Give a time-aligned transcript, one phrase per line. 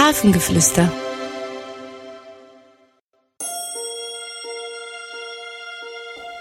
[0.00, 0.90] Hafengeflüster.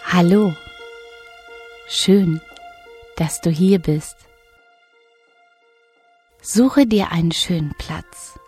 [0.05, 0.54] Hallo.
[1.90, 2.40] Schön,
[3.18, 4.16] dass du hier bist.
[6.41, 8.40] Suche dir einen schönen Platz.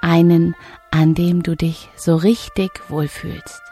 [0.00, 0.56] Einen,
[0.90, 3.62] an dem du dich so richtig wohlfühlst.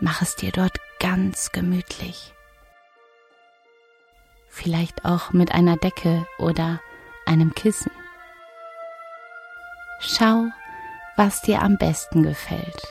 [0.00, 2.34] Mach es dir dort ganz gemütlich.
[4.48, 6.80] Vielleicht auch mit einer Decke oder
[7.26, 7.90] einem Kissen.
[10.00, 10.46] Schau,
[11.16, 12.82] was dir am besten gefällt.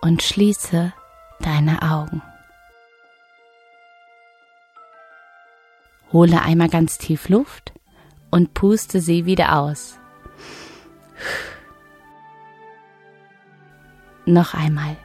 [0.00, 0.92] Und schließe
[1.40, 2.22] deine Augen.
[6.12, 7.72] Hole einmal ganz tief Luft
[8.30, 9.98] und puste sie wieder aus.
[14.26, 14.96] Noch einmal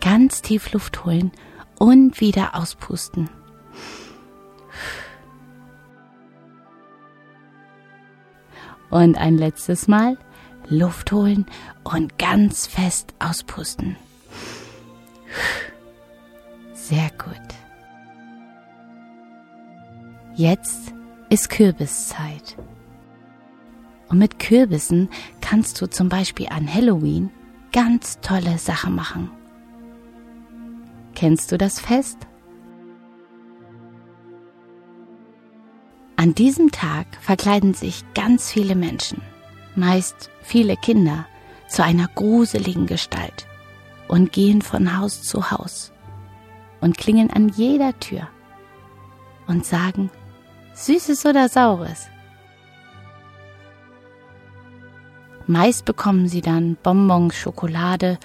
[0.00, 1.32] ganz tief Luft holen
[1.78, 3.30] und wieder auspusten.
[8.92, 10.18] Und ein letztes Mal
[10.68, 11.46] Luft holen
[11.82, 13.96] und ganz fest auspusten.
[16.74, 17.40] Sehr gut.
[20.34, 20.92] Jetzt
[21.30, 22.58] ist Kürbiszeit.
[24.10, 25.08] Und mit Kürbissen
[25.40, 27.30] kannst du zum Beispiel an Halloween
[27.72, 29.30] ganz tolle Sachen machen.
[31.14, 32.18] Kennst du das Fest?
[36.22, 39.20] An diesem Tag verkleiden sich ganz viele Menschen,
[39.74, 41.26] meist viele Kinder,
[41.68, 43.48] zu einer gruseligen Gestalt
[44.06, 45.90] und gehen von Haus zu Haus
[46.80, 48.28] und klingeln an jeder Tür
[49.48, 50.12] und sagen,
[50.74, 52.06] Süßes oder Saures?
[55.48, 58.16] Meist bekommen sie dann Bonbons, Schokolade,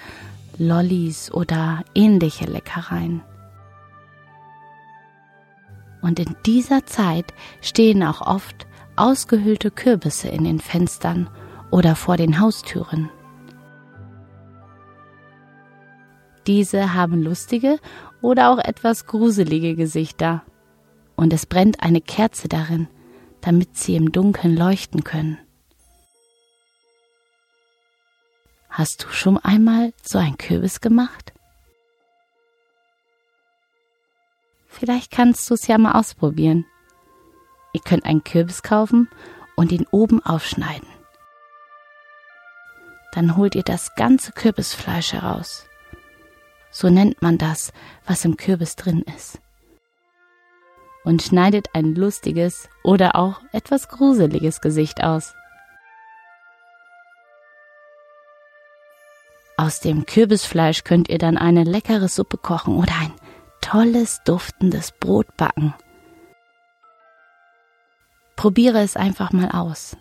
[0.56, 3.22] Lollis oder ähnliche Leckereien.
[6.00, 11.28] Und in dieser Zeit stehen auch oft ausgehöhlte Kürbisse in den Fenstern
[11.70, 13.10] oder vor den Haustüren.
[16.46, 17.78] Diese haben lustige
[18.22, 20.42] oder auch etwas gruselige Gesichter
[21.14, 22.88] und es brennt eine Kerze darin,
[23.40, 25.38] damit sie im Dunkeln leuchten können.
[28.70, 31.32] Hast du schon einmal so ein Kürbis gemacht?
[34.78, 36.64] Vielleicht kannst du es ja mal ausprobieren.
[37.72, 39.08] Ihr könnt einen Kürbis kaufen
[39.56, 40.88] und ihn oben aufschneiden.
[43.12, 45.66] Dann holt ihr das ganze Kürbisfleisch heraus.
[46.70, 47.72] So nennt man das,
[48.06, 49.40] was im Kürbis drin ist
[51.08, 55.34] und schneidet ein lustiges oder auch etwas gruseliges Gesicht aus.
[59.56, 63.12] Aus dem Kürbisfleisch könnt ihr dann eine leckere Suppe kochen oder ein
[63.68, 65.74] tolles, duftendes Brot backen.
[68.34, 69.94] Probiere es einfach mal aus.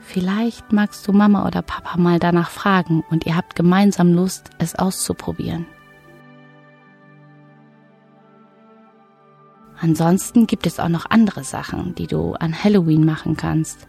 [0.00, 4.74] Vielleicht magst du Mama oder Papa mal danach fragen und ihr habt gemeinsam Lust, es
[4.74, 5.66] auszuprobieren.
[9.78, 13.86] Ansonsten gibt es auch noch andere Sachen, die du an Halloween machen kannst.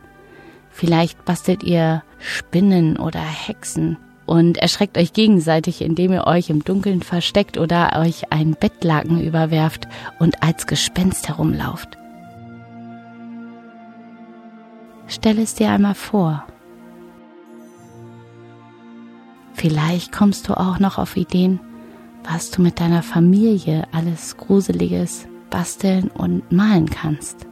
[0.69, 7.01] Vielleicht bastelt ihr Spinnen oder Hexen und erschreckt euch gegenseitig, indem ihr euch im Dunkeln
[7.01, 9.87] versteckt oder euch ein Bettlaken überwerft
[10.19, 11.97] und als Gespenst herumlauft.
[15.07, 16.45] Stell es dir einmal vor.
[19.53, 21.59] Vielleicht kommst du auch noch auf Ideen,
[22.23, 27.46] was du mit deiner Familie alles Gruseliges basteln und malen kannst.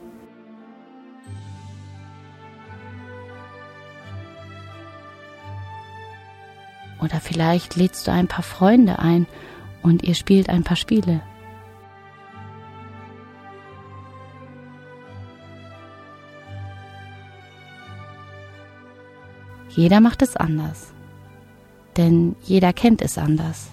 [7.06, 9.28] Oder vielleicht lädst du ein paar Freunde ein
[9.84, 11.22] und ihr spielt ein paar Spiele.
[19.70, 20.94] Jeder macht es anders,
[21.96, 23.68] denn jeder kennt es anders.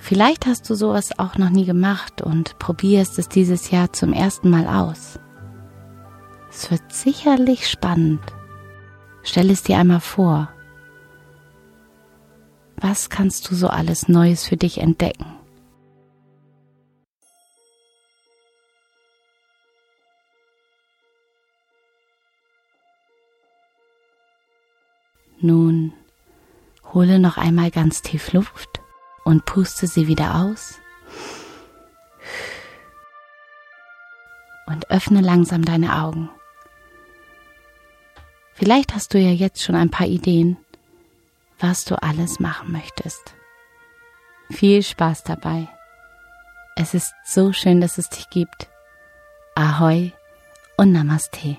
[0.00, 4.48] Vielleicht hast du sowas auch noch nie gemacht und probierst es dieses Jahr zum ersten
[4.48, 5.20] Mal aus.
[6.48, 8.20] Es wird sicherlich spannend.
[9.22, 10.48] Stell es dir einmal vor.
[12.76, 15.26] Was kannst du so alles Neues für dich entdecken?
[25.42, 25.92] Nun
[26.92, 28.79] hole noch einmal ganz tief Luft
[29.24, 30.78] und puste sie wieder aus.
[34.66, 36.30] Und öffne langsam deine Augen.
[38.54, 40.56] Vielleicht hast du ja jetzt schon ein paar Ideen,
[41.58, 43.34] was du alles machen möchtest.
[44.50, 45.68] Viel Spaß dabei.
[46.76, 48.68] Es ist so schön, dass es dich gibt.
[49.54, 50.12] Ahoi
[50.76, 51.56] und Namaste.